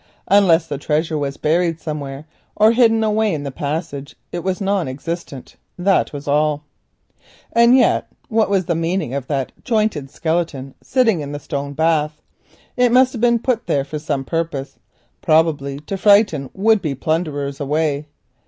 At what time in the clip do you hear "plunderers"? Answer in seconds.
16.95-17.59